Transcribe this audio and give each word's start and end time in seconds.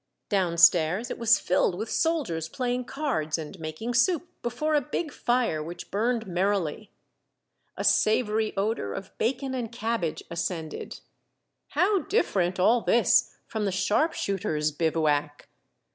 Down 0.29 0.57
stairs 0.57 1.11
it 1.11 1.19
was 1.19 1.37
filled 1.37 1.75
with 1.75 1.91
soldiers 1.91 2.49
playing 2.49 2.85
cards 2.85 3.37
and 3.37 3.59
making 3.59 3.93
soup 3.93 4.27
before 4.41 4.73
a 4.73 4.81
big 4.81 5.13
fire 5.13 5.61
which 5.61 5.91
burned 5.91 6.23
The 6.23 6.25
Boy 6.25 6.25
Spy. 6.25 6.33
29 6.33 6.33
merrily. 6.47 6.91
A 7.77 7.83
savory 7.83 8.57
odor 8.57 8.93
of 8.95 9.15
bacon 9.19 9.53
and 9.53 9.71
cabbage 9.71 10.23
ascended. 10.31 11.01
How 11.77 11.99
different 11.99 12.59
all 12.59 12.81
this 12.81 13.35
from 13.45 13.65
the 13.65 13.71
sharp 13.71 14.13
shooters' 14.13 14.71
bivouac 14.71 15.47